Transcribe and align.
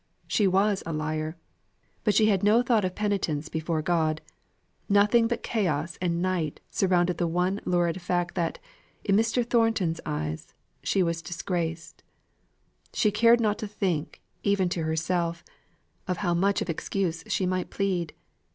She 0.27 0.47
was 0.47 0.81
a 0.87 0.91
liar. 0.93 1.37
But 2.03 2.15
she 2.15 2.25
had 2.29 2.41
no 2.41 2.63
thought 2.63 2.83
of 2.83 2.95
penitence 2.95 3.49
before 3.49 3.83
God; 3.83 4.19
nothing 4.89 5.27
but 5.27 5.43
chaos 5.43 5.99
and 6.01 6.23
night 6.23 6.59
surrounded 6.71 7.19
the 7.19 7.27
one 7.27 7.61
lurid 7.65 8.01
fact 8.01 8.33
that, 8.33 8.57
in 9.05 9.15
Mr. 9.15 9.47
Thornton's 9.47 10.01
eyes, 10.03 10.55
she 10.81 11.03
was 11.03 11.21
degraded. 11.21 12.01
She 12.93 13.11
cared 13.11 13.39
not 13.39 13.59
to 13.59 13.67
think, 13.67 14.23
even 14.41 14.69
to 14.69 14.85
herself, 14.85 15.43
of 16.07 16.17
how 16.25 16.33
much 16.33 16.63
of 16.63 16.69
excuse 16.71 17.23
she 17.27 17.45
might 17.45 17.69
plead. 17.69 18.13